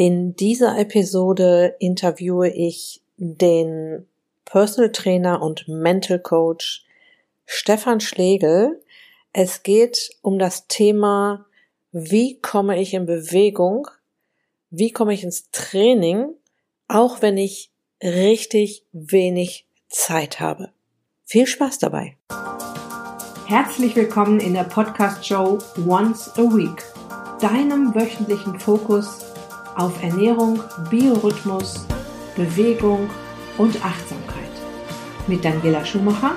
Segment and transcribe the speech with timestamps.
[0.00, 4.06] In dieser Episode interviewe ich den
[4.44, 6.84] Personal Trainer und Mental Coach
[7.46, 8.80] Stefan Schlegel.
[9.32, 11.46] Es geht um das Thema,
[11.90, 13.88] wie komme ich in Bewegung,
[14.70, 16.28] wie komme ich ins Training,
[16.86, 20.70] auch wenn ich richtig wenig Zeit habe.
[21.24, 22.16] Viel Spaß dabei.
[23.48, 25.58] Herzlich willkommen in der Podcast-Show
[25.88, 26.84] Once a Week,
[27.40, 29.24] deinem wöchentlichen Fokus
[29.78, 30.60] auf Ernährung,
[30.90, 31.86] Biorhythmus,
[32.34, 33.08] Bewegung
[33.56, 34.44] und Achtsamkeit.
[35.28, 36.32] Mit Daniela Schumacher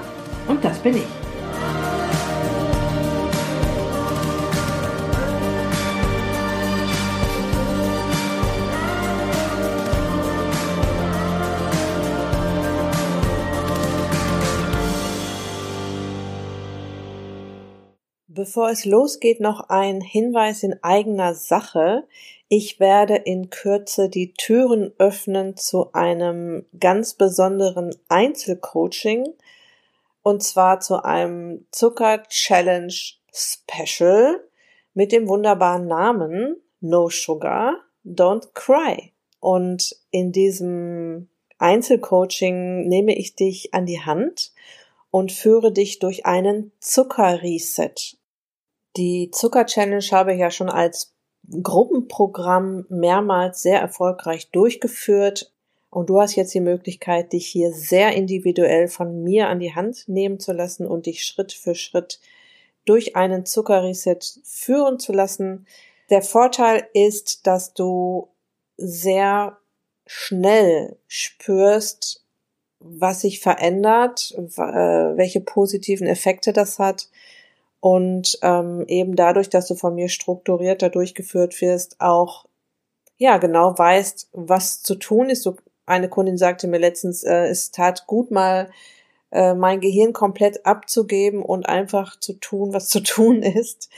[0.48, 1.22] und das bin ich.
[18.28, 22.08] Bevor es losgeht, noch ein Hinweis in eigener Sache.
[22.54, 29.26] Ich werde in Kürze die Türen öffnen zu einem ganz besonderen Einzelcoaching
[30.22, 32.94] und zwar zu einem Zucker Challenge
[33.32, 34.44] Special
[34.94, 39.14] mit dem wunderbaren Namen No Sugar, Don't Cry.
[39.40, 44.52] Und in diesem Einzelcoaching nehme ich dich an die Hand
[45.10, 48.18] und führe dich durch einen Zucker-Reset.
[48.98, 51.14] Die Zucker-Challenge habe ich ja schon als
[51.50, 55.52] Gruppenprogramm mehrmals sehr erfolgreich durchgeführt.
[55.90, 60.08] Und du hast jetzt die Möglichkeit, dich hier sehr individuell von mir an die Hand
[60.08, 62.20] nehmen zu lassen und dich Schritt für Schritt
[62.86, 65.68] durch einen Zuckerreset führen zu lassen.
[66.10, 68.30] Der Vorteil ist, dass du
[68.78, 69.58] sehr
[70.08, 72.26] schnell spürst,
[72.80, 77.10] was sich verändert, äh, welche positiven Effekte das hat
[77.82, 82.46] und ähm, eben dadurch, dass du von mir strukturierter durchgeführt wirst, auch
[83.18, 85.44] ja genau weißt, was zu tun ist.
[85.44, 88.70] So eine Kundin sagte mir letztens, äh, es tat gut mal
[89.32, 93.90] äh, mein Gehirn komplett abzugeben und einfach zu tun, was zu tun ist.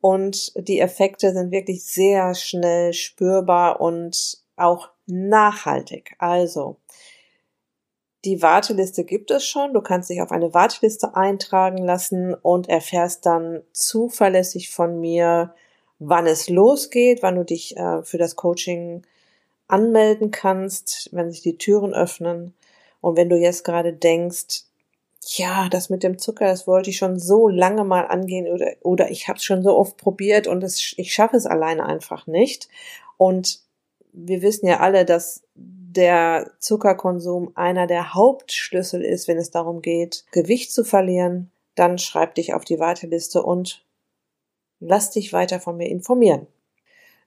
[0.00, 6.14] Und die Effekte sind wirklich sehr schnell spürbar und auch nachhaltig.
[6.18, 6.76] Also
[8.24, 9.74] die Warteliste gibt es schon.
[9.74, 15.54] Du kannst dich auf eine Warteliste eintragen lassen und erfährst dann zuverlässig von mir,
[15.98, 19.02] wann es losgeht, wann du dich äh, für das Coaching
[19.68, 22.54] anmelden kannst, wenn sich die Türen öffnen.
[23.00, 24.64] Und wenn du jetzt gerade denkst,
[25.26, 29.10] ja, das mit dem Zucker, das wollte ich schon so lange mal angehen oder, oder
[29.10, 32.68] ich habe es schon so oft probiert und das, ich schaffe es alleine einfach nicht.
[33.16, 33.60] Und
[34.12, 35.43] wir wissen ja alle, dass
[35.96, 42.34] der Zuckerkonsum einer der Hauptschlüssel ist, wenn es darum geht, Gewicht zu verlieren, dann schreib
[42.34, 43.84] dich auf die Warteliste und
[44.80, 46.46] lass dich weiter von mir informieren.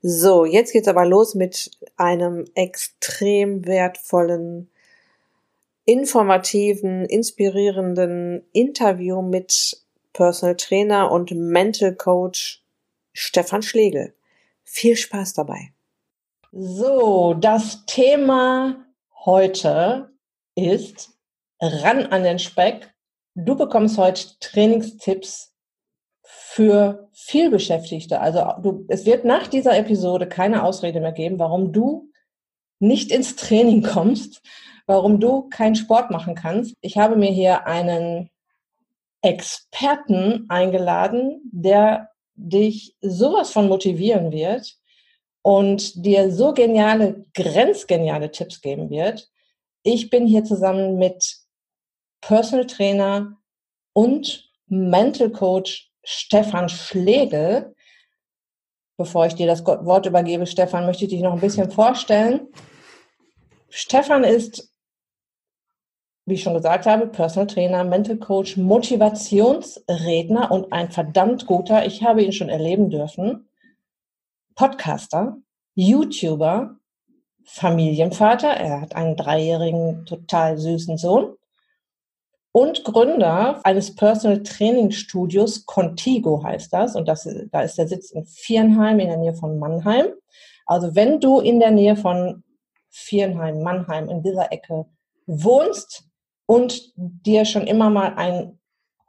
[0.02, 4.70] So, jetzt geht's aber los mit einem extrem wertvollen,
[5.86, 9.82] informativen, inspirierenden Interview mit
[10.14, 12.64] Personal Trainer und Mental Coach
[13.14, 14.14] Stefan Schlegel.
[14.64, 15.72] Viel Spaß dabei.
[16.52, 18.86] So, das Thema
[19.26, 20.12] heute
[20.56, 21.10] ist
[21.60, 22.94] ran an den Speck.
[23.36, 25.54] Du bekommst heute Trainingstipps
[26.24, 28.22] für vielbeschäftigte.
[28.22, 32.10] Also du, es wird nach dieser Episode keine Ausrede mehr geben, warum du
[32.80, 34.42] nicht ins Training kommst,
[34.86, 36.76] warum du keinen Sport machen kannst.
[36.80, 38.30] Ich habe mir hier einen
[39.22, 44.78] Experten eingeladen, der dich sowas von motivieren wird,
[45.42, 49.30] und dir so geniale, grenzgeniale Tipps geben wird.
[49.84, 51.38] Ich bin hier zusammen mit
[52.22, 53.38] Personal Trainer
[53.94, 57.76] und Mental Coach Stefan Schlegel.
[58.98, 62.48] Bevor ich dir das Wort übergebe, Stefan, möchte ich dich noch ein bisschen vorstellen.
[63.70, 64.74] Stefan ist,
[66.26, 72.04] wie ich schon gesagt habe, Personal Trainer, Mental Coach, Motivationsredner und ein verdammt guter, ich
[72.04, 73.47] habe ihn schon erleben dürfen,
[74.58, 75.38] Podcaster,
[75.76, 76.78] YouTuber,
[77.46, 81.38] Familienvater, er hat einen dreijährigen, total süßen Sohn
[82.52, 88.10] und Gründer eines Personal Training Studios, Contigo heißt das, und das, da ist der Sitz
[88.10, 90.08] in Vierenheim in der Nähe von Mannheim.
[90.66, 92.44] Also wenn du in der Nähe von
[92.90, 94.88] Vierenheim, Mannheim, in dieser Ecke
[95.28, 96.06] wohnst
[96.48, 98.60] und dir schon immer mal ein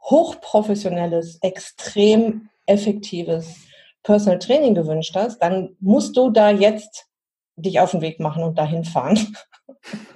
[0.03, 3.68] hochprofessionelles, extrem effektives
[4.03, 7.07] Personal Training gewünscht hast, dann musst du da jetzt
[7.55, 9.35] dich auf den Weg machen und dahin fahren.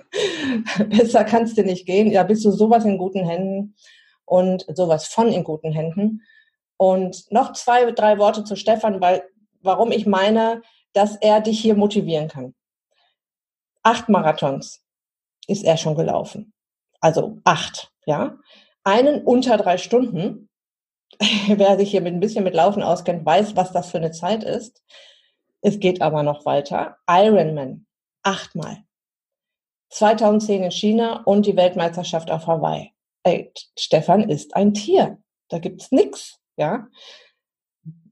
[0.89, 2.11] Besser kannst du nicht gehen.
[2.11, 3.75] Ja, bist du sowas in guten Händen
[4.25, 6.21] und sowas von in guten Händen.
[6.77, 9.23] Und noch zwei, drei Worte zu Stefan, weil
[9.61, 10.61] warum ich meine,
[10.93, 12.53] dass er dich hier motivieren kann.
[13.81, 14.83] Acht Marathons
[15.47, 16.53] ist er schon gelaufen.
[16.99, 18.37] Also acht, ja.
[18.83, 20.49] Einen unter drei Stunden.
[21.47, 24.43] Wer sich hier mit ein bisschen mit Laufen auskennt, weiß, was das für eine Zeit
[24.43, 24.83] ist.
[25.61, 26.97] Es geht aber noch weiter.
[27.07, 27.85] Ironman,
[28.23, 28.83] achtmal.
[29.89, 32.91] 2010 in China und die Weltmeisterschaft auf Hawaii.
[33.23, 35.19] Ey, Stefan ist ein Tier.
[35.49, 36.87] Da gibt's nix, ja.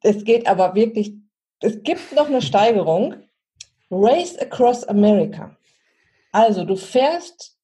[0.03, 1.13] Es geht aber wirklich,
[1.59, 3.15] es gibt noch eine Steigerung.
[3.89, 5.55] Race Across America.
[6.31, 7.57] Also du fährst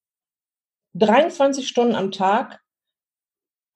[0.96, 2.60] 23 Stunden am Tag,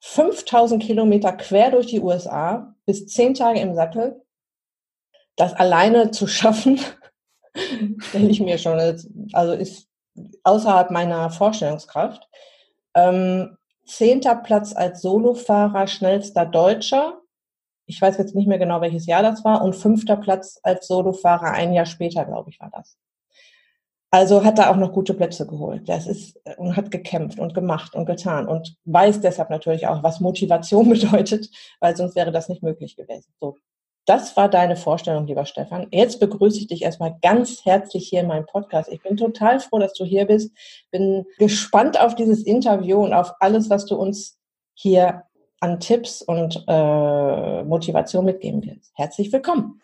[0.01, 4.21] 5000 Kilometer quer durch die USA, bis 10 Tage im Sattel.
[5.35, 6.79] Das alleine zu schaffen,
[7.99, 8.79] stelle ich mir schon,
[9.33, 9.87] also ist
[10.43, 12.27] außerhalb meiner Vorstellungskraft.
[12.95, 17.21] Ähm, zehnter Platz als Solofahrer, schnellster Deutscher.
[17.85, 19.61] Ich weiß jetzt nicht mehr genau, welches Jahr das war.
[19.61, 22.97] Und fünfter Platz als Solofahrer, ein Jahr später, glaube ich, war das.
[24.13, 25.87] Also hat er auch noch gute Plätze geholt.
[25.87, 30.19] Das ist und hat gekämpft und gemacht und getan und weiß deshalb natürlich auch, was
[30.19, 31.49] Motivation bedeutet,
[31.79, 33.31] weil sonst wäre das nicht möglich gewesen.
[33.39, 33.57] So,
[34.05, 35.87] das war deine Vorstellung, lieber Stefan.
[35.91, 38.91] Jetzt begrüße ich dich erstmal ganz herzlich hier in meinem Podcast.
[38.91, 40.51] Ich bin total froh, dass du hier bist.
[40.91, 44.37] Bin gespannt auf dieses Interview und auf alles, was du uns
[44.73, 45.23] hier
[45.61, 48.91] an Tipps und äh, Motivation mitgeben willst.
[48.95, 49.79] Herzlich willkommen.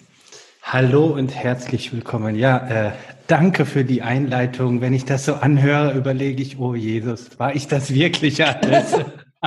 [0.69, 2.35] Hallo und herzlich willkommen.
[2.35, 2.91] Ja, äh,
[3.27, 4.81] danke für die Einleitung.
[4.81, 8.93] Wenn ich das so anhöre, überlege ich, oh Jesus, war ich das wirklich alles?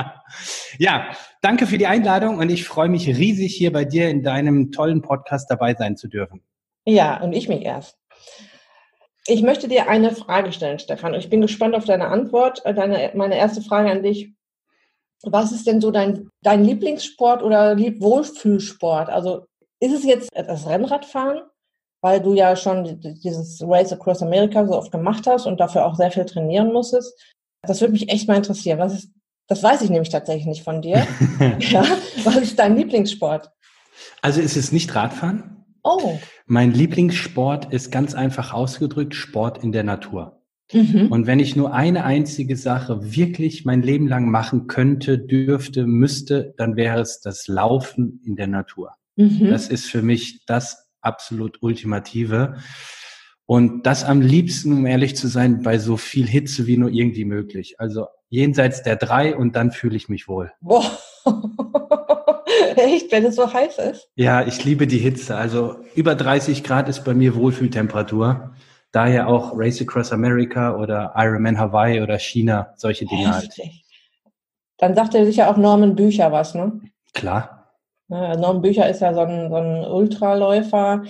[0.79, 1.11] ja,
[1.43, 5.03] danke für die Einladung und ich freue mich riesig, hier bei dir in deinem tollen
[5.03, 6.41] Podcast dabei sein zu dürfen.
[6.85, 7.99] Ja, und ich mich erst.
[9.27, 11.13] Ich möchte dir eine Frage stellen, Stefan.
[11.13, 12.65] Ich bin gespannt auf deine Antwort.
[12.65, 14.33] Äh, deine, meine erste Frage an dich.
[15.21, 19.11] Was ist denn so dein, dein Lieblingssport oder Wohlfühlsport?
[19.11, 19.45] Also
[19.81, 21.41] ist es jetzt das Rennradfahren,
[22.01, 25.95] weil du ja schon dieses Race Across America so oft gemacht hast und dafür auch
[25.95, 27.19] sehr viel trainieren musstest?
[27.63, 28.79] Das würde mich echt mal interessieren.
[28.79, 29.11] Was ist,
[29.47, 31.05] das weiß ich nämlich tatsächlich nicht von dir.
[31.59, 31.83] ja,
[32.23, 33.51] was ist dein Lieblingssport?
[34.21, 35.65] Also ist es nicht Radfahren?
[35.83, 36.17] Oh.
[36.45, 40.41] Mein Lieblingssport ist ganz einfach ausgedrückt Sport in der Natur.
[40.71, 41.07] Mhm.
[41.11, 46.53] Und wenn ich nur eine einzige Sache wirklich mein Leben lang machen könnte, dürfte, müsste,
[46.57, 48.93] dann wäre es das Laufen in der Natur.
[49.15, 49.49] Mhm.
[49.49, 52.57] Das ist für mich das absolut Ultimative.
[53.45, 57.25] Und das am liebsten, um ehrlich zu sein, bei so viel Hitze wie nur irgendwie
[57.25, 57.75] möglich.
[57.79, 60.53] Also jenseits der drei und dann fühle ich mich wohl.
[60.61, 60.85] Boah.
[62.75, 64.09] Echt, wenn es so heiß ist?
[64.15, 65.35] Ja, ich liebe die Hitze.
[65.35, 68.55] Also über 30 Grad ist bei mir Wohlfühltemperatur.
[68.91, 73.53] Daher auch Race Across America oder Ironman Hawaii oder China, solche Dinge halt.
[74.77, 76.81] Dann sagt er sicher auch Norman Bücher was, ne?
[77.13, 77.60] Klar.
[78.11, 81.03] Ne, Norm Bücher ist ja so ein, so ein Ultraläufer,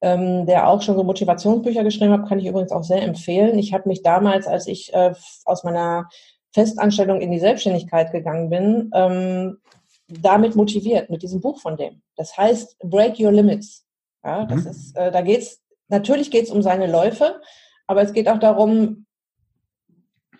[0.00, 3.58] ähm, der auch schon so Motivationsbücher geschrieben hat, kann ich übrigens auch sehr empfehlen.
[3.58, 5.14] Ich habe mich damals, als ich äh,
[5.46, 6.08] aus meiner
[6.52, 9.58] Festanstellung in die Selbstständigkeit gegangen bin, ähm,
[10.06, 12.02] damit motiviert, mit diesem Buch von dem.
[12.14, 13.84] Das heißt Break Your Limits.
[14.22, 14.70] Ja, das mhm.
[14.70, 17.40] ist, äh, da geht's, natürlich geht's um seine Läufe,
[17.88, 19.06] aber es geht auch darum,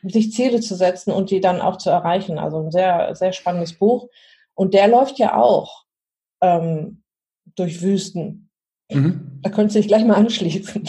[0.05, 2.38] sich Ziele zu setzen und die dann auch zu erreichen.
[2.38, 4.08] Also ein sehr, sehr spannendes Buch.
[4.55, 5.83] Und der läuft ja auch
[6.44, 7.02] ähm,
[7.56, 8.50] durch Wüsten.
[8.91, 9.41] Mhm.
[9.43, 10.88] Da könntest du dich gleich mal anschließen.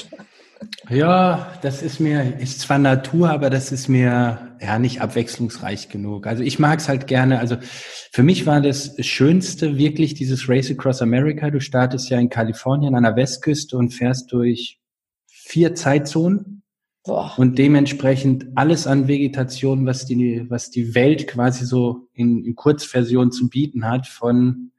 [0.89, 6.27] Ja, das ist mir, ist zwar Natur, aber das ist mir ja nicht abwechslungsreich genug.
[6.27, 7.39] Also ich mag es halt gerne.
[7.39, 7.57] Also
[8.11, 11.49] für mich war das Schönste wirklich dieses Race Across America.
[11.49, 14.79] Du startest ja in Kalifornien an der Westküste und fährst durch
[15.27, 16.63] vier Zeitzonen.
[17.03, 17.33] Boah.
[17.37, 23.31] Und dementsprechend alles an Vegetation, was die, was die Welt quasi so in, in Kurzversion
[23.31, 24.71] zu bieten hat, von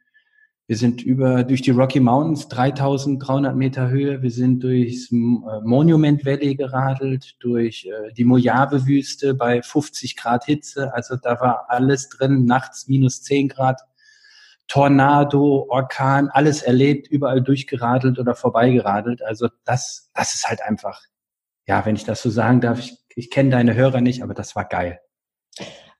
[0.69, 4.21] wir sind über, durch die Rocky Mountains 3300 Meter Höhe.
[4.21, 10.93] Wir sind durchs äh, Monument Valley geradelt, durch äh, die Mojave-Wüste bei 50 Grad Hitze.
[10.93, 13.81] Also da war alles drin, nachts minus 10 Grad.
[14.67, 19.23] Tornado, Orkan, alles erlebt, überall durchgeradelt oder vorbeigeradelt.
[19.23, 21.01] Also das, das ist halt einfach,
[21.69, 24.57] ja, wenn ich das so sagen darf, ich, ich kenne deine Hörer nicht, aber das
[24.57, 24.99] war geil.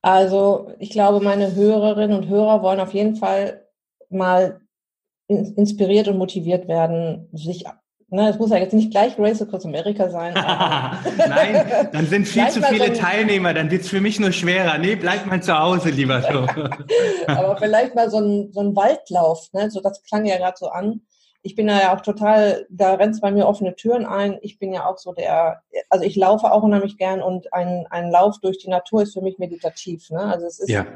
[0.03, 3.66] Also ich glaube, meine Hörerinnen und Hörer wollen auf jeden Fall
[4.11, 4.61] mal
[5.29, 7.65] inspiriert und motiviert werden, sich
[8.09, 10.33] Ne, es muss ja jetzt nicht gleich Race Across America sein.
[11.19, 14.79] Nein, dann sind viel zu viele so Teilnehmer, dann wird es für mich nur schwerer.
[14.79, 16.47] Nee, bleib mal zu Hause, lieber so.
[17.27, 19.73] Aber vielleicht mal so ein, so ein Waldlauf, ne?
[19.73, 21.01] so das klang ja gerade so an.
[21.43, 24.39] Ich bin ja auch total, da rennt bei mir offene Türen ein.
[24.41, 28.13] Ich bin ja auch so der, also ich laufe auch unheimlich gern und ein, ein
[28.13, 30.11] Lauf durch die Natur ist für mich meditativ.
[30.11, 30.21] Ne?
[30.21, 30.87] Also es ist, ja.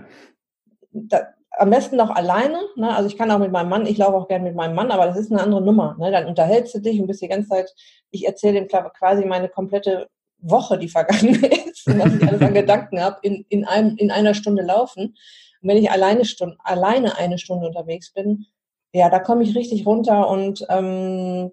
[0.93, 1.27] da,
[1.59, 2.61] am besten noch alleine.
[2.77, 2.95] Ne?
[2.95, 5.07] Also ich kann auch mit meinem Mann, ich laufe auch gerne mit meinem Mann, aber
[5.07, 5.97] das ist eine andere Nummer.
[5.99, 6.11] Ne?
[6.11, 7.75] Dann unterhältst du dich und bist die ganze Zeit,
[8.11, 12.55] ich erzähle dem quasi meine komplette Woche, die vergangen ist und was ich alles an
[12.55, 13.65] Gedanken habe, in, in,
[13.97, 15.15] in einer Stunde laufen.
[15.63, 18.47] Und wenn ich alleine, Stunde, alleine eine Stunde unterwegs bin,
[18.93, 21.53] ja, da komme ich richtig runter und ähm,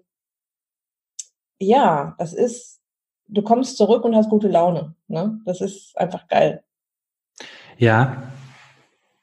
[1.60, 2.80] ja, das ist,
[3.26, 4.94] du kommst zurück und hast gute Laune.
[5.06, 5.40] Ne?
[5.44, 6.62] Das ist einfach geil.
[7.76, 8.22] Ja,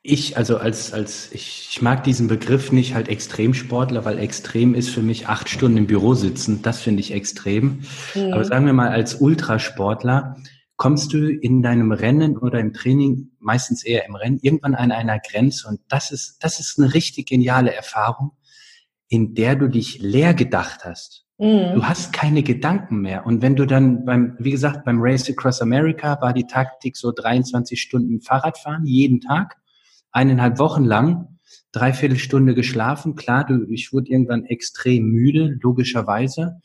[0.06, 4.90] ich, also als, als, ich, ich mag diesen Begriff nicht halt Extremsportler, weil extrem ist
[4.90, 6.62] für mich acht Stunden im Büro sitzen.
[6.62, 7.82] Das finde ich extrem.
[8.14, 8.34] Mhm.
[8.34, 10.38] Aber sagen wir mal als Ultrasportler,
[10.78, 15.20] kommst du in deinem Rennen oder im Training, meistens eher im Rennen, irgendwann an einer
[15.20, 15.68] Grenze.
[15.68, 18.32] Und das ist, das ist eine richtig geniale Erfahrung,
[19.08, 21.26] in der du dich leer gedacht hast.
[21.40, 21.74] Mhm.
[21.74, 23.26] Du hast keine Gedanken mehr.
[23.26, 27.12] Und wenn du dann beim, wie gesagt, beim Race Across America war die Taktik so
[27.12, 29.58] 23 Stunden Fahrradfahren jeden Tag
[30.16, 31.40] eineinhalb Wochen lang,
[31.72, 33.16] dreiviertel Stunde geschlafen.
[33.16, 36.62] Klar, du, ich wurde irgendwann extrem müde, logischerweise.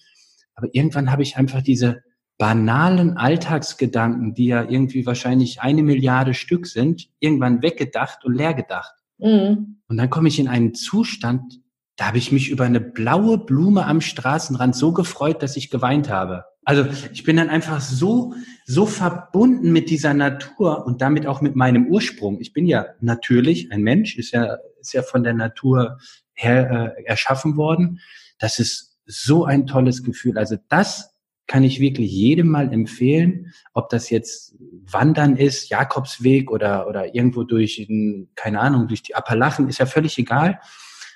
[0.54, 2.02] Aber irgendwann habe ich einfach diese
[2.38, 8.94] banalen Alltagsgedanken, die ja irgendwie wahrscheinlich eine Milliarde Stück sind, irgendwann weggedacht und leer gedacht.
[9.18, 9.80] Mhm.
[9.88, 11.60] Und dann komme ich in einen Zustand,
[11.96, 16.08] da habe ich mich über eine blaue Blume am Straßenrand so gefreut, dass ich geweint
[16.08, 16.44] habe.
[16.64, 18.34] Also ich bin dann einfach so,
[18.66, 22.40] so verbunden mit dieser Natur und damit auch mit meinem Ursprung.
[22.40, 25.98] Ich bin ja natürlich ein Mensch, ist ja, ist ja von der Natur
[26.34, 28.00] her äh, erschaffen worden.
[28.38, 30.38] Das ist so ein tolles Gefühl.
[30.38, 31.14] Also das
[31.46, 34.54] kann ich wirklich jedem mal empfehlen, ob das jetzt
[34.86, 37.88] Wandern ist, Jakobsweg oder, oder irgendwo durch,
[38.36, 40.60] keine Ahnung, durch die Appalachen, ist ja völlig egal.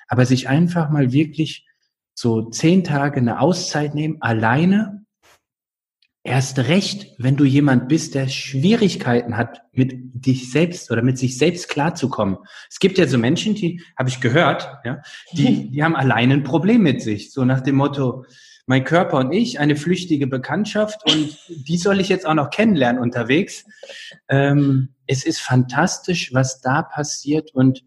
[0.08, 1.68] Aber sich einfach mal wirklich
[2.14, 5.03] so zehn Tage eine Auszeit nehmen, alleine
[6.26, 11.36] Erst recht, wenn du jemand bist, der Schwierigkeiten hat, mit dich selbst oder mit sich
[11.36, 12.38] selbst klarzukommen.
[12.70, 15.02] Es gibt ja so Menschen, die, habe ich gehört, ja,
[15.32, 17.30] die, die haben alleine ein Problem mit sich.
[17.30, 18.24] So nach dem Motto,
[18.64, 23.02] mein Körper und ich, eine flüchtige Bekanntschaft und die soll ich jetzt auch noch kennenlernen
[23.02, 23.66] unterwegs.
[24.26, 27.84] Ähm, es ist fantastisch, was da passiert und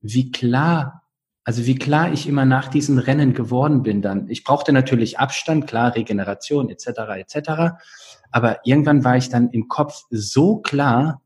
[0.00, 1.03] wie klar
[1.44, 4.28] also wie klar ich immer nach diesen Rennen geworden bin dann.
[4.28, 6.86] Ich brauchte natürlich Abstand, klar, Regeneration etc.
[7.16, 7.50] etc.
[8.30, 11.22] Aber irgendwann war ich dann im Kopf so klar,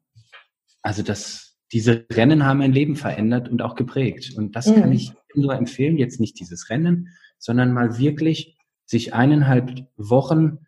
[0.82, 4.34] also dass diese Rennen haben mein Leben verändert und auch geprägt.
[4.36, 4.80] Und das mhm.
[4.80, 7.08] kann ich nur empfehlen, jetzt nicht dieses Rennen,
[7.38, 8.56] sondern mal wirklich
[8.86, 10.58] sich eineinhalb Wochen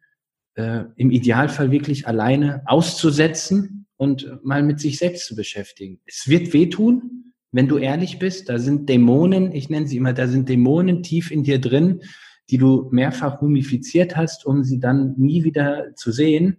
[0.55, 6.01] äh, im Idealfall wirklich alleine auszusetzen und mal mit sich selbst zu beschäftigen.
[6.07, 10.27] Es wird wehtun, wenn du ehrlich bist, da sind Dämonen, ich nenne sie immer, da
[10.27, 12.03] sind Dämonen tief in dir drin,
[12.49, 16.59] die du mehrfach mumifiziert hast, um sie dann nie wieder zu sehen.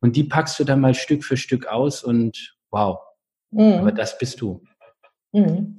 [0.00, 2.98] Und die packst du dann mal Stück für Stück aus und wow.
[3.50, 3.74] Mhm.
[3.74, 4.62] Aber das bist du.
[5.32, 5.78] Mhm.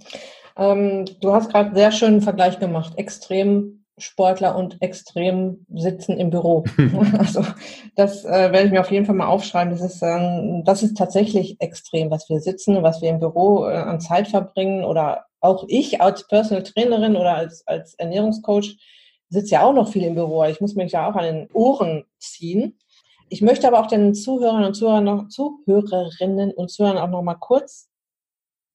[0.55, 2.93] Ähm, du hast gerade sehr schönen Vergleich gemacht.
[2.97, 6.63] Extrem Sportler und extrem sitzen im Büro.
[7.17, 7.45] also
[7.95, 9.71] das äh, werde ich mir auf jeden Fall mal aufschreiben.
[9.71, 13.75] Das ist, ähm, das ist tatsächlich extrem, was wir sitzen, was wir im Büro äh,
[13.75, 18.77] an Zeit verbringen oder auch ich als Personal Trainerin oder als, als Ernährungscoach
[19.29, 20.43] sitze ja auch noch viel im Büro.
[20.45, 22.79] Ich muss mich ja auch an den Ohren ziehen.
[23.29, 27.35] Ich möchte aber auch den Zuhörern und Zuhörern noch, Zuhörerinnen und Zuhörern auch noch mal
[27.35, 27.89] kurz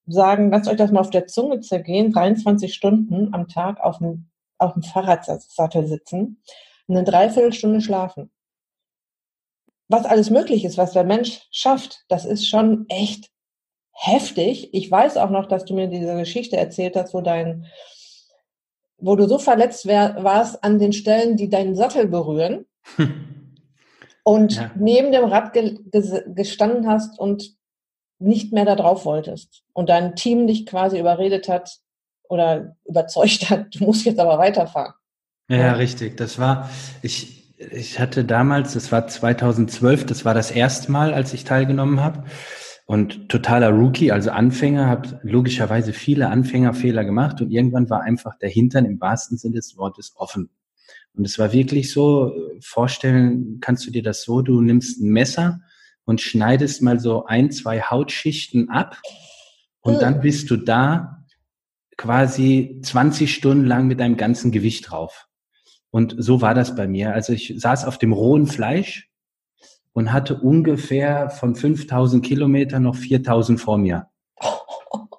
[0.06, 4.27] sagen, lasst euch das mal auf der Zunge zergehen, 23 Stunden am Tag auf dem
[4.58, 6.42] auf dem Fahrradsattel sitzen,
[6.88, 8.30] eine Dreiviertelstunde schlafen.
[9.88, 13.30] Was alles möglich ist, was der Mensch schafft, das ist schon echt
[13.92, 14.72] heftig.
[14.74, 17.66] Ich weiß auch noch, dass du mir diese Geschichte erzählt hast, wo dein,
[18.98, 22.66] wo du so verletzt wär, warst an den Stellen, die deinen Sattel berühren
[24.24, 24.70] und ja.
[24.76, 25.78] neben dem Rad ge
[26.26, 27.56] gestanden hast und
[28.18, 31.78] nicht mehr da drauf wolltest und dein Team dich quasi überredet hat,
[32.28, 34.94] oder überzeugt hat, du musst jetzt aber weiterfahren.
[35.48, 36.16] Ja, richtig.
[36.16, 36.70] Das war,
[37.02, 42.00] ich, ich hatte damals, das war 2012, das war das erste Mal, als ich teilgenommen
[42.00, 42.24] habe.
[42.86, 48.48] Und totaler Rookie, also Anfänger, habe logischerweise viele Anfängerfehler gemacht und irgendwann war einfach der
[48.48, 50.48] Hintern im wahrsten Sinne des Wortes offen.
[51.14, 55.60] Und es war wirklich so, vorstellen kannst du dir das so, du nimmst ein Messer
[56.04, 58.96] und schneidest mal so ein, zwei Hautschichten ab
[59.80, 61.17] und dann bist du da
[61.98, 65.26] quasi 20 Stunden lang mit einem ganzen Gewicht drauf.
[65.90, 67.12] Und so war das bei mir.
[67.12, 69.10] Also ich saß auf dem rohen Fleisch
[69.92, 74.06] und hatte ungefähr von 5000 Kilometern noch 4000 vor mir.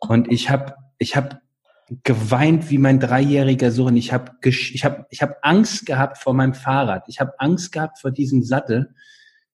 [0.08, 1.42] Und ich habe ich hab
[2.04, 3.98] geweint wie mein dreijähriger Sohn.
[3.98, 7.04] Ich habe ich hab, ich hab Angst gehabt vor meinem Fahrrad.
[7.08, 8.94] Ich habe Angst gehabt vor diesem Sattel.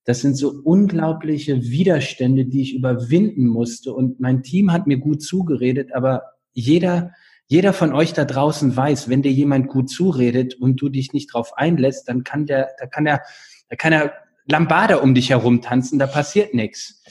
[0.03, 3.93] Das sind so unglaubliche Widerstände, die ich überwinden musste.
[3.93, 7.13] Und mein Team hat mir gut zugeredet, aber jeder,
[7.45, 11.31] jeder von euch da draußen weiß, wenn dir jemand gut zuredet und du dich nicht
[11.33, 13.21] drauf einlässt, dann kann der, da kann er,
[13.69, 14.13] da kann er
[14.47, 17.03] Lambada um dich herum tanzen, da passiert nichts.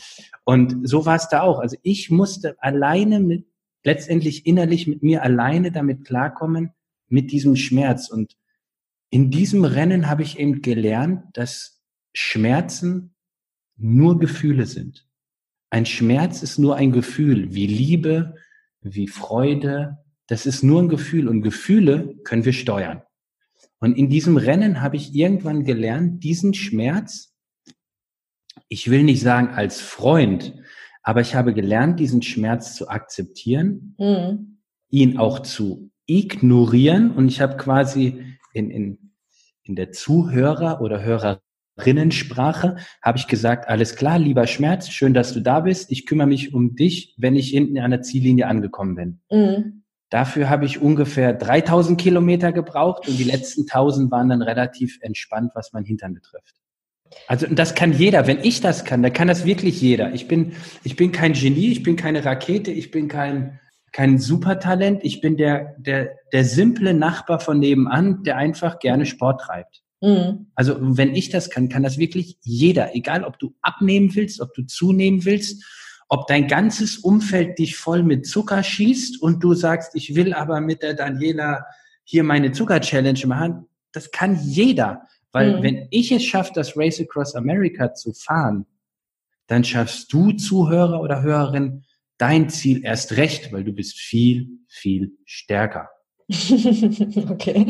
[0.45, 1.59] Und so war es da auch.
[1.61, 3.47] Also ich musste alleine mit,
[3.85, 6.73] letztendlich innerlich mit mir alleine damit klarkommen,
[7.09, 8.09] mit diesem Schmerz.
[8.09, 8.37] Und
[9.11, 11.83] in diesem Rennen habe ich eben gelernt, dass
[12.15, 13.15] Schmerzen
[13.77, 15.07] nur Gefühle sind.
[15.71, 18.37] Ein Schmerz ist nur ein Gefühl, wie Liebe,
[18.85, 19.99] wie Freude.
[20.29, 23.03] Das ist nur ein Gefühl und Gefühle können wir steuern.
[23.81, 27.35] Und in diesem Rennen habe ich irgendwann gelernt, diesen Schmerz,
[28.69, 30.55] ich will nicht sagen als Freund,
[31.03, 34.59] aber ich habe gelernt, diesen Schmerz zu akzeptieren, mhm.
[34.89, 37.11] ihn auch zu ignorieren.
[37.11, 38.25] Und ich habe quasi
[38.55, 39.13] in, in,
[39.65, 41.03] in der Zuhörer- oder
[41.77, 45.91] Hörerinnensprache habe ich gesagt, alles klar, lieber Schmerz, schön, dass du da bist.
[45.91, 49.21] Ich kümmere mich um dich, wenn ich hinten an der Ziellinie angekommen bin.
[49.31, 49.83] Mhm.
[50.11, 55.51] Dafür habe ich ungefähr 3000 Kilometer gebraucht und die letzten 1000 waren dann relativ entspannt,
[55.55, 56.55] was mein Hintern betrifft.
[57.27, 58.27] Also das kann jeder.
[58.27, 60.13] Wenn ich das kann, dann kann das wirklich jeder.
[60.13, 60.53] Ich bin,
[60.85, 63.61] ich bin kein Genie, ich bin keine Rakete, ich bin kein,
[63.93, 65.05] kein Supertalent.
[65.05, 69.84] Ich bin der, der, der simple Nachbar von nebenan, der einfach gerne Sport treibt.
[70.05, 70.47] Mhm.
[70.55, 72.95] Also wenn ich das kann, kann das wirklich jeder.
[72.95, 75.65] Egal, ob du abnehmen willst, ob du zunehmen willst
[76.09, 80.61] ob dein ganzes Umfeld dich voll mit Zucker schießt und du sagst, ich will aber
[80.61, 81.65] mit der Daniela
[82.05, 85.03] hier meine Zucker-Challenge machen, das kann jeder.
[85.33, 85.63] Weil mhm.
[85.63, 88.67] wenn ich es schaffe, das Race Across America zu fahren,
[89.47, 91.85] dann schaffst du Zuhörer oder Hörerin
[92.19, 95.89] dein Ziel erst recht, weil du bist viel, viel stärker.
[96.29, 97.67] okay.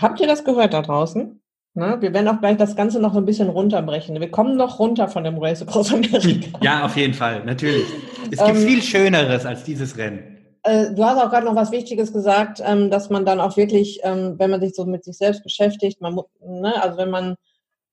[0.00, 1.40] Habt ihr das gehört da draußen?
[1.74, 1.96] Ne?
[2.00, 4.20] Wir werden auch gleich das Ganze noch ein bisschen runterbrechen.
[4.20, 6.58] Wir kommen noch runter von dem Race Across America.
[6.62, 7.86] Ja, auf jeden Fall, natürlich.
[8.30, 10.38] Es gibt ähm, viel Schöneres als dieses Rennen.
[10.62, 14.00] Äh, du hast auch gerade noch was Wichtiges gesagt, ähm, dass man dann auch wirklich,
[14.04, 17.34] ähm, wenn man sich so mit sich selbst beschäftigt, man, ne, also wenn man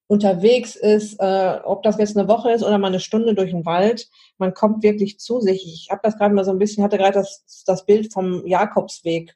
[0.08, 3.66] unterwegs ist, äh, ob das jetzt eine Woche ist oder mal eine Stunde durch den
[3.66, 5.66] Wald, man kommt wirklich zu sich.
[5.66, 9.36] Ich habe das gerade mal so ein bisschen, hatte gerade das, das Bild vom Jakobsweg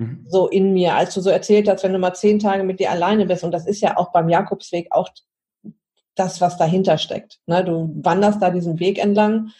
[0.00, 0.24] Mhm.
[0.26, 2.90] so in mir, als du so erzählt hast, wenn du mal zehn Tage mit dir
[2.90, 3.44] alleine bist.
[3.44, 5.10] Und das ist ja auch beim Jakobsweg auch
[6.14, 7.38] das, was dahinter steckt.
[7.44, 7.62] Ne?
[7.62, 9.50] Du wanderst da diesen Weg entlang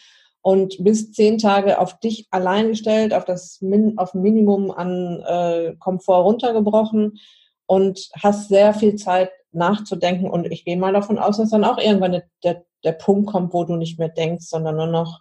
[0.41, 5.75] und bist zehn Tage auf dich allein gestellt, auf das Min auf Minimum an äh,
[5.79, 7.19] Komfort runtergebrochen
[7.67, 10.31] und hast sehr viel Zeit nachzudenken.
[10.31, 13.65] Und ich gehe mal davon aus, dass dann auch irgendwann der, der Punkt kommt, wo
[13.65, 15.21] du nicht mehr denkst, sondern nur noch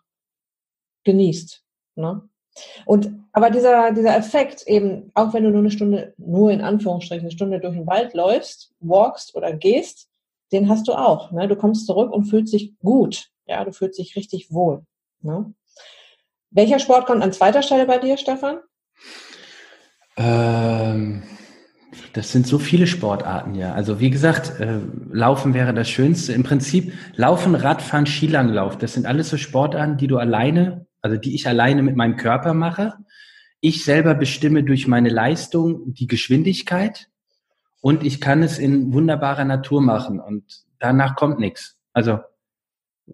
[1.03, 1.61] genießt.
[1.95, 2.21] Ne?
[2.85, 7.25] Und aber dieser, dieser Effekt eben, auch wenn du nur eine Stunde, nur in Anführungsstrichen
[7.25, 10.09] eine Stunde durch den Wald läufst, walkst oder gehst,
[10.51, 11.31] den hast du auch.
[11.31, 11.47] Ne?
[11.47, 13.29] Du kommst zurück und fühlst dich gut.
[13.45, 14.83] Ja, du fühlst dich richtig wohl.
[15.21, 15.53] Ne?
[16.51, 18.59] Welcher Sport kommt an zweiter Stelle bei dir, Stefan?
[20.17, 21.23] Ähm,
[22.13, 23.73] das sind so viele Sportarten, ja.
[23.73, 24.79] Also wie gesagt, äh,
[25.11, 26.33] Laufen wäre das Schönste.
[26.33, 31.35] Im Prinzip Laufen, Radfahren, Skilanglauf, das sind alles so Sportarten, die du alleine also die
[31.35, 32.93] ich alleine mit meinem Körper mache.
[33.61, 37.09] Ich selber bestimme durch meine Leistung die Geschwindigkeit
[37.81, 40.43] und ich kann es in wunderbarer Natur machen und
[40.79, 41.77] danach kommt nichts.
[41.93, 42.19] Also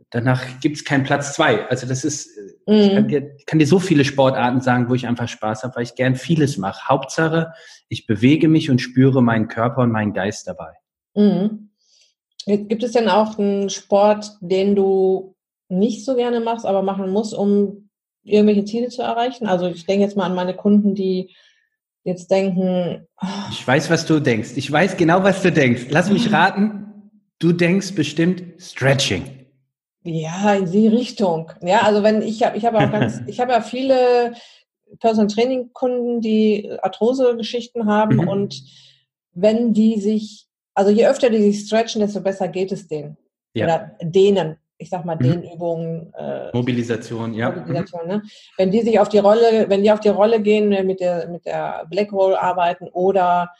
[0.09, 1.67] danach gibt es keinen Platz zwei.
[1.69, 2.29] Also das ist,
[2.67, 2.73] mhm.
[2.73, 5.83] ich kann dir, kann dir so viele Sportarten sagen, wo ich einfach Spaß habe, weil
[5.83, 6.87] ich gern vieles mache.
[6.87, 7.53] Hauptsache,
[7.89, 10.73] ich bewege mich und spüre meinen Körper und meinen Geist dabei.
[11.15, 11.69] Mhm.
[12.45, 15.34] Gibt es denn auch einen Sport, den du
[15.67, 17.89] nicht so gerne machst, aber machen musst, um
[18.23, 19.47] irgendwelche Ziele zu erreichen?
[19.47, 21.35] Also ich denke jetzt mal an meine Kunden, die
[22.03, 23.07] jetzt denken.
[23.21, 23.27] Oh.
[23.51, 24.51] Ich weiß, was du denkst.
[24.55, 25.87] Ich weiß genau, was du denkst.
[25.89, 27.11] Lass mich raten.
[27.39, 29.23] Du denkst bestimmt Stretching.
[30.03, 31.51] Ja, in die Richtung.
[31.61, 34.33] Ja, also wenn ich habe, ich habe auch ganz, ich habe ja viele
[34.99, 38.27] Personal Training Kunden, die Arthrose-Geschichten haben mhm.
[38.27, 38.63] und
[39.33, 43.17] wenn die sich, also je öfter die sich stretchen, desto besser geht es denen.
[43.53, 43.65] Ja.
[43.65, 45.43] Oder denen ich sag mal, mhm.
[45.53, 46.13] Übungen.
[46.13, 47.51] Äh, Mobilisation, ja.
[47.51, 48.21] Mobilisation, ne?
[48.57, 51.27] Wenn die sich auf die Rolle, wenn die auf die Rolle gehen, äh, mit der,
[51.29, 53.51] mit der Black Roll arbeiten oder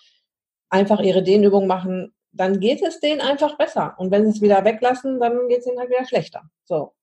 [0.70, 3.96] einfach ihre Dehnübungen machen, dann geht es denen einfach besser.
[3.98, 6.42] Und wenn sie es wieder weglassen, dann geht es ihnen halt wieder schlechter.
[6.66, 6.94] So.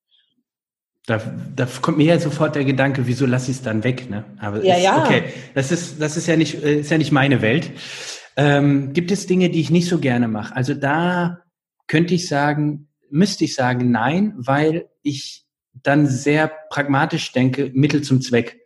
[1.07, 1.21] Da,
[1.57, 4.09] da kommt mir ja sofort der Gedanke, wieso lasse ich es dann weg?
[4.09, 4.25] Ne?
[4.39, 5.05] Aber ja, ist, ja.
[5.05, 7.71] Okay, das ist, das ist ja nicht, äh, ist ja nicht meine Welt.
[8.37, 10.55] Ähm, gibt es Dinge, die ich nicht so gerne mache?
[10.55, 11.39] Also da
[11.87, 15.45] könnte ich sagen, müsste ich sagen, nein, weil ich
[15.83, 18.59] dann sehr pragmatisch denke, Mittel zum Zweck.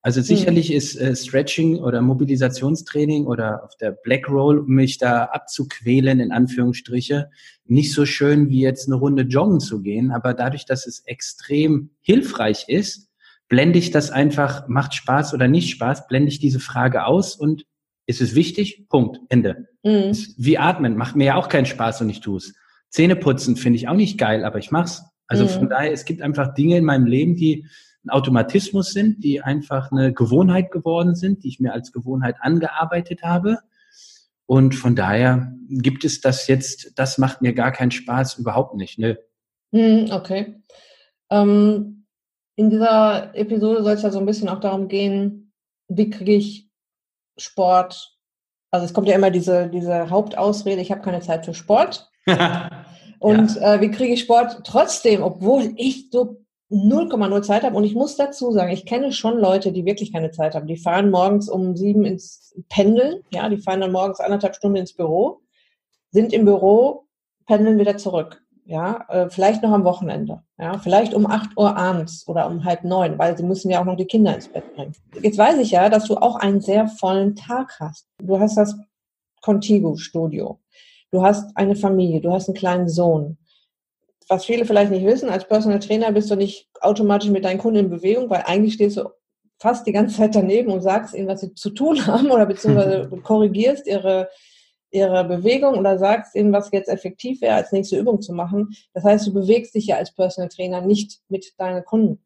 [0.00, 0.76] Also sicherlich mhm.
[0.76, 6.32] ist äh, Stretching oder Mobilisationstraining oder auf der Black Roll, um mich da abzuquälen, in
[6.32, 7.30] Anführungsstriche,
[7.64, 10.12] nicht so schön wie jetzt eine Runde joggen zu gehen.
[10.12, 13.08] Aber dadurch, dass es extrem hilfreich ist,
[13.48, 17.64] blende ich das einfach, macht Spaß oder nicht Spaß, blende ich diese Frage aus und
[18.06, 18.86] ist es wichtig?
[18.88, 19.18] Punkt.
[19.28, 19.68] Ende.
[19.82, 20.16] Mhm.
[20.36, 22.54] Wie atmen, macht mir ja auch keinen Spaß und ich tue es.
[22.90, 25.02] Zähne putzen finde ich auch nicht geil, aber ich mach's.
[25.26, 25.48] Also mhm.
[25.48, 27.66] von daher, es gibt einfach Dinge in meinem Leben, die
[28.04, 33.22] ein Automatismus sind, die einfach eine Gewohnheit geworden sind, die ich mir als Gewohnheit angearbeitet
[33.22, 33.58] habe.
[34.46, 38.98] Und von daher gibt es das jetzt, das macht mir gar keinen Spaß, überhaupt nicht.
[38.98, 39.18] Ne?
[39.72, 40.62] Okay.
[41.30, 42.06] Ähm,
[42.56, 45.52] in dieser Episode soll es ja so ein bisschen auch darum gehen,
[45.88, 46.70] wie kriege ich
[47.36, 48.16] Sport,
[48.70, 52.10] also es kommt ja immer diese, diese Hauptausrede, ich habe keine Zeit für Sport.
[53.18, 53.74] Und ja.
[53.74, 56.38] äh, wie kriege ich Sport trotzdem, obwohl ich so
[56.70, 57.76] 0,0 Zeit habe.
[57.76, 60.66] Und ich muss dazu sagen, ich kenne schon Leute, die wirklich keine Zeit haben.
[60.66, 64.92] Die fahren morgens um sieben ins Pendeln, ja, die fahren dann morgens anderthalb Stunden ins
[64.92, 65.40] Büro,
[66.10, 67.06] sind im Büro,
[67.46, 68.42] pendeln wieder zurück.
[68.66, 70.42] Ja, äh, vielleicht noch am Wochenende.
[70.58, 73.86] Ja, vielleicht um acht Uhr abends oder um halb neun, weil sie müssen ja auch
[73.86, 74.92] noch die Kinder ins Bett bringen.
[75.22, 78.06] Jetzt weiß ich ja, dass du auch einen sehr vollen Tag hast.
[78.18, 78.76] Du hast das
[79.40, 80.60] Contigo-Studio.
[81.10, 83.38] Du hast eine Familie, du hast einen kleinen Sohn
[84.28, 87.80] was viele vielleicht nicht wissen, als Personal Trainer bist du nicht automatisch mit deinen Kunden
[87.80, 89.08] in Bewegung, weil eigentlich stehst du
[89.58, 93.08] fast die ganze Zeit daneben und sagst ihnen, was sie zu tun haben oder beziehungsweise
[93.10, 94.28] du korrigierst ihre,
[94.90, 98.68] ihre Bewegung oder sagst ihnen, was jetzt effektiv wäre, als nächste Übung zu machen.
[98.92, 102.22] Das heißt, du bewegst dich ja als Personal Trainer nicht mit deinen Kunden.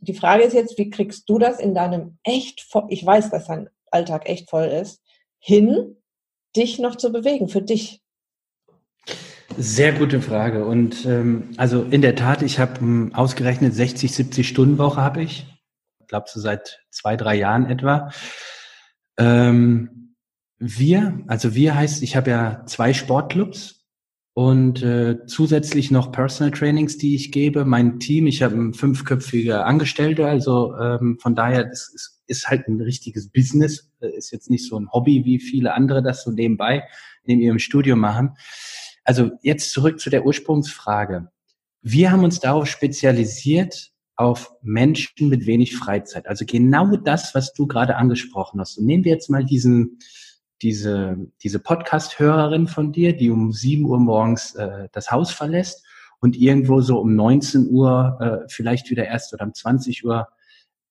[0.00, 3.68] Die Frage ist jetzt, wie kriegst du das in deinem echt, ich weiß, dass dein
[3.90, 5.00] Alltag echt voll ist,
[5.38, 5.96] hin,
[6.56, 8.02] dich noch zu bewegen, für dich?
[9.58, 10.64] Sehr gute Frage.
[10.64, 15.22] Und ähm, also in der Tat, ich habe ähm, ausgerechnet 60, 70 Stunden Woche habe
[15.22, 15.46] ich.
[16.08, 18.10] Glaube so seit zwei, drei Jahren etwa.
[19.18, 20.14] Ähm,
[20.58, 23.81] wir, also wir heißt, ich habe ja zwei Sportclubs
[24.34, 27.64] und äh, zusätzlich noch Personal Trainings, die ich gebe.
[27.64, 32.66] Mein Team, ich habe ein fünfköpfige Angestellte, also ähm, von daher das ist, ist halt
[32.66, 36.30] ein richtiges Business, äh, ist jetzt nicht so ein Hobby, wie viele andere das so
[36.30, 36.84] nebenbei
[37.24, 38.30] neben ihrem Studio machen.
[39.04, 41.28] Also jetzt zurück zu der Ursprungsfrage.
[41.82, 46.28] Wir haben uns darauf spezialisiert, auf Menschen mit wenig Freizeit.
[46.28, 48.78] Also genau das, was du gerade angesprochen hast.
[48.78, 49.98] Und nehmen wir jetzt mal diesen,
[50.62, 55.84] diese, diese Podcast-Hörerin von dir, die um 7 Uhr morgens äh, das Haus verlässt
[56.20, 60.28] und irgendwo so um 19 Uhr äh, vielleicht wieder erst oder um 20 Uhr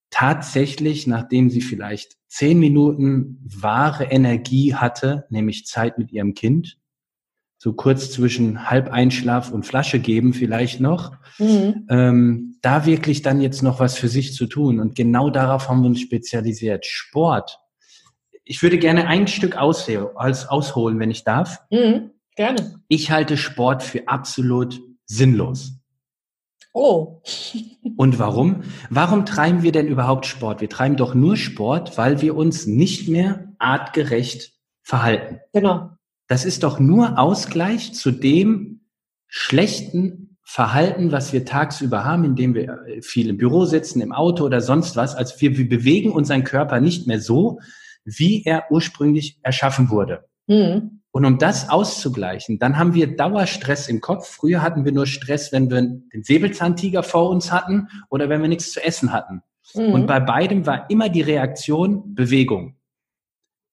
[0.09, 6.77] tatsächlich, nachdem sie vielleicht zehn Minuten wahre Energie hatte, nämlich Zeit mit ihrem Kind,
[7.57, 11.85] so kurz zwischen Halbeinschlaf und Flasche geben vielleicht noch, mhm.
[11.89, 14.79] ähm, da wirklich dann jetzt noch was für sich zu tun.
[14.79, 16.85] Und genau darauf haben wir uns spezialisiert.
[16.85, 17.59] Sport.
[18.43, 21.59] Ich würde gerne ein Stück als ausholen, wenn ich darf.
[21.69, 22.11] Mhm.
[22.35, 22.81] Gerne.
[22.87, 25.73] Ich halte Sport für absolut sinnlos.
[26.73, 27.21] Oh.
[27.97, 28.63] Und warum?
[28.89, 30.61] Warum treiben wir denn überhaupt Sport?
[30.61, 35.39] Wir treiben doch nur Sport, weil wir uns nicht mehr artgerecht verhalten.
[35.53, 35.91] Genau.
[36.27, 38.81] Das ist doch nur Ausgleich zu dem
[39.27, 44.43] schlechten Verhalten, was wir tagsüber haben, indem wir äh, viel im Büro sitzen, im Auto
[44.43, 45.15] oder sonst was.
[45.15, 47.59] Also wir, wir bewegen unseren Körper nicht mehr so,
[48.05, 50.25] wie er ursprünglich erschaffen wurde.
[50.47, 51.01] Mhm.
[51.11, 54.27] Und um das auszugleichen, dann haben wir Dauerstress im Kopf.
[54.27, 58.47] Früher hatten wir nur Stress, wenn wir den Säbelzahntiger vor uns hatten oder wenn wir
[58.47, 59.41] nichts zu essen hatten.
[59.73, 59.93] Mhm.
[59.93, 62.77] Und bei beidem war immer die Reaktion Bewegung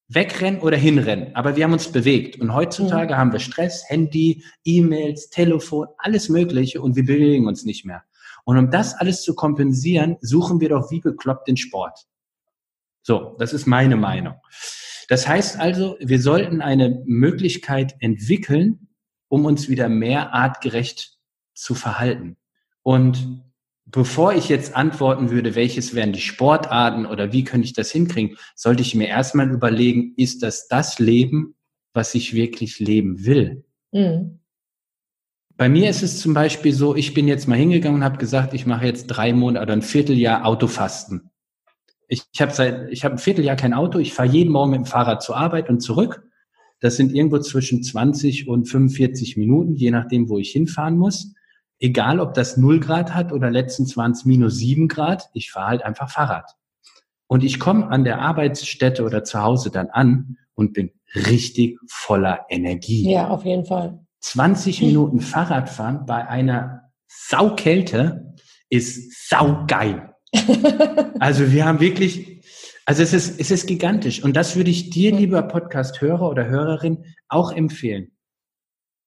[0.08, 1.36] wegrennen oder hinrennen.
[1.36, 2.40] Aber wir haben uns bewegt.
[2.40, 3.18] Und heutzutage mhm.
[3.18, 8.02] haben wir Stress, Handy, E-Mails, Telefon, alles Mögliche und wir bewegen uns nicht mehr.
[8.44, 12.06] Und um das alles zu kompensieren, suchen wir doch wie bekloppt den Sport.
[13.02, 14.34] So, das ist meine Meinung.
[15.08, 18.88] Das heißt also, wir sollten eine Möglichkeit entwickeln,
[19.28, 21.18] um uns wieder mehr artgerecht
[21.54, 22.36] zu verhalten.
[22.82, 23.42] Und
[23.86, 28.36] bevor ich jetzt antworten würde, welches wären die Sportarten oder wie könnte ich das hinkriegen,
[28.54, 31.54] sollte ich mir erstmal überlegen, ist das das Leben,
[31.94, 33.64] was ich wirklich leben will?
[33.92, 34.40] Mhm.
[35.56, 38.54] Bei mir ist es zum Beispiel so, ich bin jetzt mal hingegangen und habe gesagt,
[38.54, 41.30] ich mache jetzt drei Monate oder ein Vierteljahr Autofasten.
[42.08, 44.80] Ich, ich habe seit, ich habe ein Vierteljahr kein Auto, ich fahre jeden Morgen mit
[44.80, 46.24] dem Fahrrad zur Arbeit und zurück.
[46.80, 51.34] Das sind irgendwo zwischen 20 und 45 Minuten, je nachdem, wo ich hinfahren muss
[51.80, 55.68] egal ob das 0 Grad hat oder letztens waren es minus 7 Grad, ich fahre
[55.68, 56.56] halt einfach Fahrrad.
[57.26, 62.46] Und ich komme an der Arbeitsstätte oder zu Hause dann an und bin richtig voller
[62.48, 63.10] Energie.
[63.10, 64.00] Ja, auf jeden Fall.
[64.20, 68.34] 20 Minuten Fahrradfahren bei einer Saukälte
[68.70, 70.14] ist saugeil.
[71.20, 72.42] Also wir haben wirklich,
[72.84, 74.22] also es ist, es ist gigantisch.
[74.22, 78.12] Und das würde ich dir, lieber Podcast-Hörer oder Hörerin, auch empfehlen.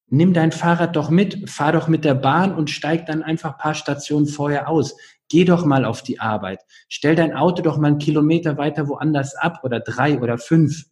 [0.07, 3.75] Nimm dein Fahrrad doch mit, fahr doch mit der Bahn und steig dann einfach paar
[3.75, 4.97] Stationen vorher aus.
[5.29, 6.59] Geh doch mal auf die Arbeit.
[6.89, 10.83] Stell dein Auto doch mal einen Kilometer weiter woanders ab oder drei oder fünf.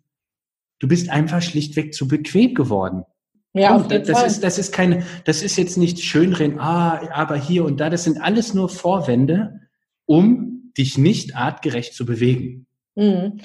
[0.80, 3.04] Du bist einfach schlichtweg zu bequem geworden.
[3.54, 4.28] Ja, auf jeden das Fall.
[4.28, 8.04] ist, das ist keine, das ist jetzt nicht schönreden, ah, aber hier und da, das
[8.06, 9.60] sind alles nur Vorwände,
[10.10, 12.66] um dich nicht artgerecht zu bewegen.
[12.96, 13.42] Mhm.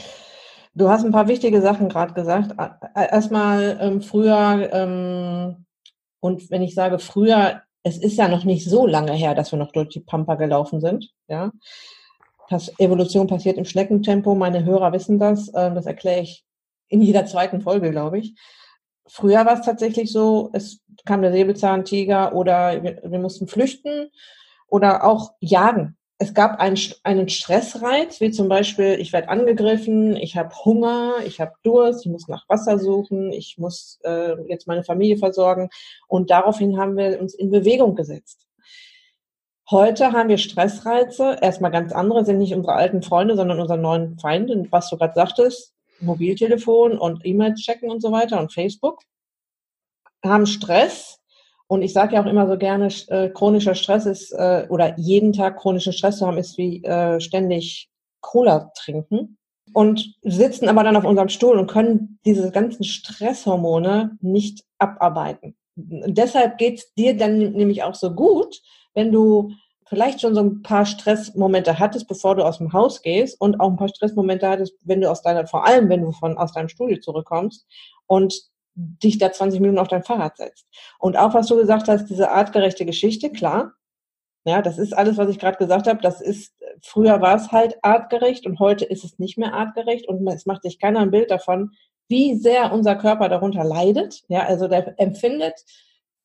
[0.74, 2.54] Du hast ein paar wichtige Sachen gerade gesagt.
[2.94, 5.66] Erstmal ähm, früher, ähm,
[6.20, 9.58] und wenn ich sage früher, es ist ja noch nicht so lange her, dass wir
[9.58, 11.12] noch durch die Pampa gelaufen sind.
[11.28, 11.52] Ja,
[12.48, 14.34] das Evolution passiert im Schneckentempo.
[14.34, 15.52] Meine Hörer wissen das.
[15.54, 16.46] Ähm, das erkläre ich
[16.88, 18.34] in jeder zweiten Folge, glaube ich.
[19.06, 24.08] Früher war es tatsächlich so, es kam der Säbelzahntiger oder wir, wir mussten flüchten
[24.66, 25.98] oder auch jagen.
[26.24, 31.38] Es gab einen, einen Stressreiz, wie zum Beispiel, ich werde angegriffen, ich habe Hunger, ich
[31.38, 35.68] habe Durst, ich muss nach Wasser suchen, ich muss äh, jetzt meine Familie versorgen.
[36.08, 38.48] Und daraufhin haben wir uns in Bewegung gesetzt.
[39.70, 44.18] Heute haben wir Stressreize, erstmal ganz andere, sind nicht unsere alten Freunde, sondern unsere neuen
[44.18, 49.00] Feinde, was du gerade sagtest, Mobiltelefon und E-Mails checken und so weiter und Facebook,
[50.24, 51.20] haben Stress.
[51.74, 55.32] Und ich sage ja auch immer so gerne, äh, chronischer Stress ist, äh, oder jeden
[55.32, 59.38] Tag chronischen Stress zu haben, ist wie äh, ständig Cola trinken.
[59.72, 65.56] Und sitzen aber dann auf unserem Stuhl und können diese ganzen Stresshormone nicht abarbeiten.
[65.74, 68.62] Und deshalb geht's dir dann nämlich auch so gut,
[68.94, 69.50] wenn du
[69.86, 73.70] vielleicht schon so ein paar Stressmomente hattest, bevor du aus dem Haus gehst und auch
[73.70, 76.68] ein paar Stressmomente hattest, wenn du aus deiner, vor allem wenn du von, aus deinem
[76.68, 77.66] Studio zurückkommst
[78.06, 78.32] und
[78.74, 80.66] dich da 20 Minuten auf dein Fahrrad setzt.
[80.98, 83.72] Und auch was du gesagt hast, diese artgerechte Geschichte, klar.
[84.46, 86.00] Ja, das ist alles, was ich gerade gesagt habe.
[86.02, 90.26] Das ist, früher war es halt artgerecht und heute ist es nicht mehr artgerecht und
[90.28, 91.70] es macht sich keiner ein Bild davon,
[92.08, 94.22] wie sehr unser Körper darunter leidet.
[94.28, 95.64] Ja, also der empfindet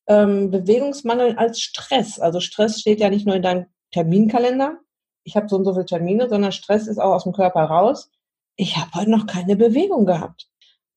[0.07, 2.19] ähm, Bewegungsmangel als Stress.
[2.19, 4.79] Also Stress steht ja nicht nur in deinem Terminkalender,
[5.23, 8.09] ich habe so und so viele Termine, sondern Stress ist auch aus dem Körper raus.
[8.55, 10.49] Ich habe heute noch keine Bewegung gehabt.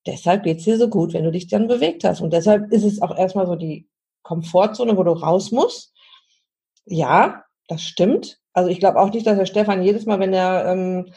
[0.06, 2.20] Deshalb geht's dir so gut, wenn du dich dann bewegt hast.
[2.20, 3.88] Und deshalb ist es auch erstmal so die
[4.22, 5.92] Komfortzone, wo du raus musst.
[6.84, 8.38] Ja, das stimmt.
[8.52, 11.12] Also ich glaube auch nicht, dass der Stefan jedes Mal, wenn er ähm,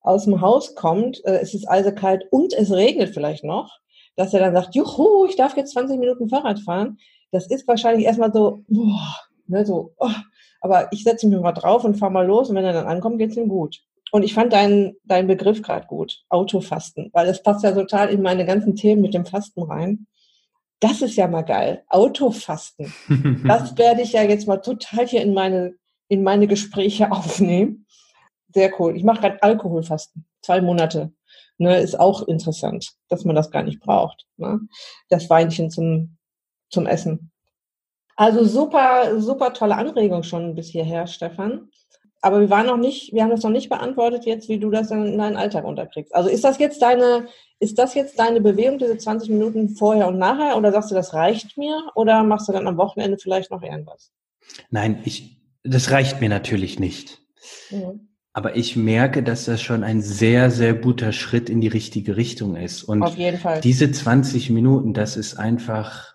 [0.00, 3.78] aus dem Haus kommt, äh, es ist eisekalt und es regnet vielleicht noch,
[4.16, 6.98] dass er dann sagt, juhu, ich darf jetzt 20 Minuten Fahrrad fahren
[7.30, 9.16] das ist wahrscheinlich erstmal so, boah,
[9.46, 10.10] ne, so, oh,
[10.60, 13.18] aber ich setze mich mal drauf und fahr mal los und wenn er dann ankommt,
[13.18, 13.80] geht's ihm gut.
[14.12, 18.22] Und ich fand deinen dein Begriff gerade gut, Autofasten, weil das passt ja total in
[18.22, 20.06] meine ganzen Themen mit dem Fasten rein.
[20.80, 22.92] Das ist ja mal geil, Autofasten.
[23.46, 25.74] das werde ich ja jetzt mal total hier in meine,
[26.08, 27.86] in meine Gespräche aufnehmen.
[28.52, 28.96] Sehr cool.
[28.96, 31.12] Ich mache gerade Alkoholfasten, zwei Monate.
[31.58, 34.26] Ne, ist auch interessant, dass man das gar nicht braucht.
[34.38, 34.60] Ne?
[35.10, 36.16] Das Weinchen zum
[36.70, 37.30] zum Essen.
[38.16, 41.70] Also super, super tolle Anregung schon bis hierher, Stefan.
[42.22, 44.90] Aber wir waren noch nicht, wir haben das noch nicht beantwortet jetzt, wie du das
[44.90, 46.14] in deinen Alltag unterkriegst.
[46.14, 47.28] Also ist das jetzt deine,
[47.60, 50.56] ist das jetzt deine Bewegung, diese 20 Minuten vorher und nachher?
[50.56, 51.90] Oder sagst du, das reicht mir?
[51.94, 54.12] Oder machst du dann am Wochenende vielleicht noch irgendwas?
[54.70, 57.22] Nein, ich, das reicht mir natürlich nicht.
[57.70, 58.08] Mhm.
[58.32, 62.54] Aber ich merke, dass das schon ein sehr, sehr guter Schritt in die richtige Richtung
[62.54, 62.82] ist.
[62.82, 63.60] Und Auf jeden Fall.
[63.60, 66.14] diese 20 Minuten, das ist einfach,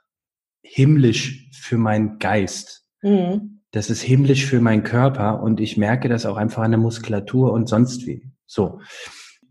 [0.62, 2.86] himmlisch für meinen Geist.
[3.02, 3.55] Mhm.
[3.76, 7.52] Das ist himmlisch für meinen Körper und ich merke das auch einfach an der Muskulatur
[7.52, 8.32] und sonst wie.
[8.46, 8.80] So.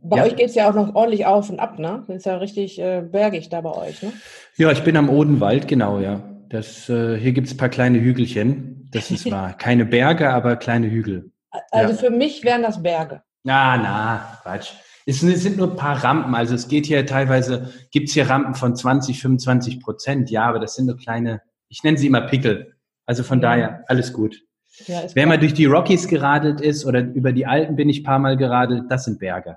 [0.01, 0.25] Bei ja.
[0.25, 2.05] euch geht's ja auch noch ordentlich auf und ab, ne?
[2.09, 4.15] Das ist ja richtig äh, bergig da bei euch, ne?
[4.57, 6.23] Ja, ich bin am Odenwald, genau, ja.
[6.49, 8.89] Das, äh, hier gibt's paar kleine Hügelchen.
[8.93, 9.53] Das ist wahr.
[9.59, 11.31] Keine Berge, aber kleine Hügel.
[11.71, 11.99] Also ja.
[11.99, 13.21] für mich wären das Berge.
[13.43, 14.71] Na, na, Quatsch.
[15.05, 16.35] Es sind nur ein paar Rampen.
[16.35, 20.31] Also es geht hier teilweise, gibt's hier Rampen von 20, 25 Prozent.
[20.31, 22.74] Ja, aber das sind nur kleine, ich nenne sie immer Pickel.
[23.07, 23.49] Also von ja.
[23.49, 24.41] daher, alles gut.
[24.87, 28.19] Ja, Wer mal durch die Rockies geradelt ist oder über die Alpen bin ich paar
[28.19, 29.57] Mal geradelt, das sind Berge.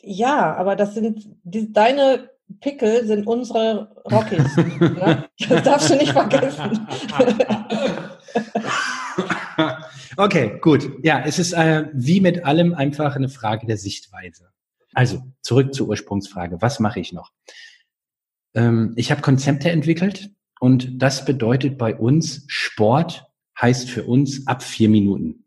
[0.00, 4.56] Ja, aber das sind, die, deine Pickel sind unsere Rockies.
[4.80, 5.28] ne?
[5.48, 6.86] Das darfst du nicht vergessen.
[10.16, 10.88] okay, gut.
[11.02, 14.50] Ja, es ist äh, wie mit allem einfach eine Frage der Sichtweise.
[14.94, 16.62] Also zurück zur Ursprungsfrage.
[16.62, 17.32] Was mache ich noch?
[18.54, 23.26] Ähm, ich habe Konzepte entwickelt und das bedeutet bei uns, Sport
[23.60, 25.44] heißt für uns ab vier Minuten.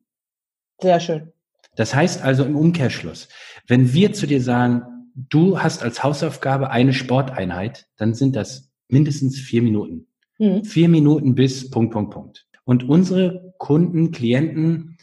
[0.80, 1.32] Sehr schön.
[1.76, 3.30] Das heißt also im Umkehrschluss,
[3.67, 4.84] wenn wir zu dir sagen,
[5.15, 10.08] du hast als Hausaufgabe eine Sporteinheit, dann sind das mindestens vier Minuten.
[10.38, 10.65] Mhm.
[10.65, 12.47] Vier Minuten bis Punkt, Punkt, Punkt.
[12.63, 14.97] Und unsere Kunden, Klienten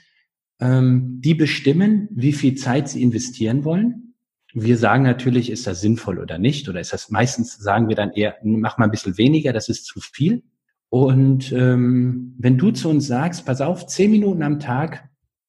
[0.60, 4.07] ähm, die bestimmen, wie viel Zeit sie investieren wollen.
[4.54, 8.12] Wir sagen natürlich, ist das sinnvoll oder nicht, oder ist das meistens sagen wir dann
[8.12, 10.42] eher, mach mal ein bisschen weniger, das ist zu viel.
[10.88, 15.08] Und ähm, wenn du zu uns sagst, pass auf, zehn Minuten am Tag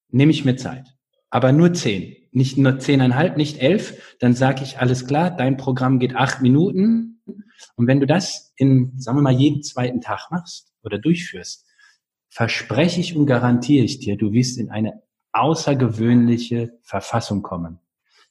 [0.10, 0.98] nehme ich mir Zeit,
[1.30, 6.00] aber nur zehn, nicht nur zehneinhalb, nicht elf, dann sage ich, alles klar, dein Programm
[6.00, 7.22] geht acht Minuten.
[7.76, 11.66] Und wenn du das in, sagen wir mal, jeden zweiten Tag machst oder durchführst,
[12.30, 17.80] verspreche ich und garantiere ich dir, du wirst in eine außergewöhnliche Verfassung kommen.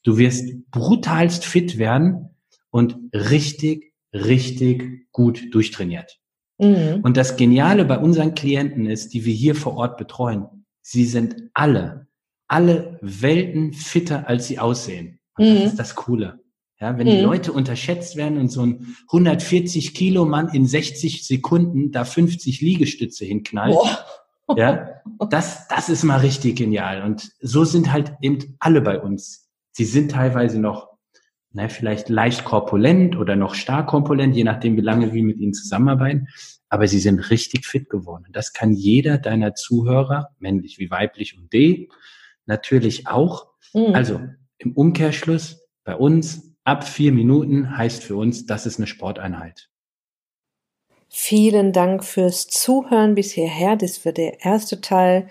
[0.02, 2.30] Du wirst brutalst fit werden
[2.70, 6.18] und richtig, richtig gut durchtrainiert.
[6.58, 7.00] Mhm.
[7.02, 10.46] Und das Geniale bei unseren Klienten ist, die wir hier vor Ort betreuen,
[10.82, 12.08] sie sind alle,
[12.46, 15.20] alle Welten fitter, als sie aussehen.
[15.36, 15.66] Und das mhm.
[15.66, 16.40] ist das Coole.
[16.80, 17.10] Ja, wenn mhm.
[17.10, 22.60] die Leute unterschätzt werden und so ein 140 Kilo Mann in 60 Sekunden da 50
[22.60, 24.56] Liegestütze hinknallt, Boah.
[24.56, 24.88] ja,
[25.28, 27.02] das, das ist mal richtig genial.
[27.02, 29.47] Und so sind halt eben alle bei uns.
[29.78, 30.88] Sie sind teilweise noch,
[31.52, 35.54] na, vielleicht leicht korpulent oder noch stark korpulent, je nachdem, wie lange wir mit ihnen
[35.54, 36.26] zusammenarbeiten.
[36.68, 38.26] Aber sie sind richtig fit geworden.
[38.32, 41.90] Das kann jeder deiner Zuhörer, männlich wie weiblich und D,
[42.44, 43.52] natürlich auch.
[43.72, 43.94] Mhm.
[43.94, 44.20] Also
[44.58, 49.70] im Umkehrschluss bei uns ab vier Minuten heißt für uns, das ist eine Sporteinheit.
[51.08, 53.76] Vielen Dank fürs Zuhören bis hierher.
[53.76, 55.28] Das wird der erste Teil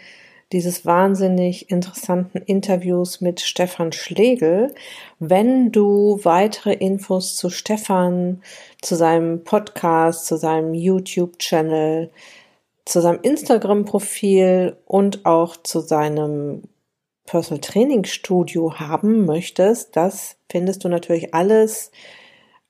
[0.52, 4.74] dieses wahnsinnig interessanten Interviews mit Stefan Schlegel.
[5.20, 8.42] Wenn du weitere Infos zu Stefan,
[8.82, 12.12] zu seinem Podcast, zu seinem YouTube-Channel,
[12.86, 16.64] zu seinem Instagram-Profil und auch zu seinem
[17.26, 21.92] Personal Training Studio haben möchtest, das findest du natürlich alles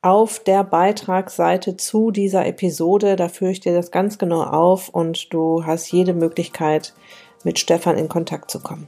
[0.02, 3.16] auf der Beitragsseite zu dieser Episode.
[3.16, 6.94] Da führe ich dir das ganz genau auf und du hast jede Möglichkeit,
[7.44, 8.88] mit Stefan in Kontakt zu kommen.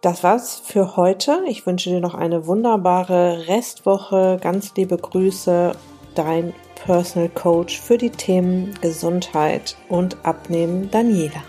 [0.00, 1.42] Das war's für heute.
[1.46, 4.38] Ich wünsche dir noch eine wunderbare Restwoche.
[4.40, 5.72] Ganz liebe Grüße,
[6.14, 11.42] dein Personal Coach für die Themen Gesundheit und Abnehmen, Daniela.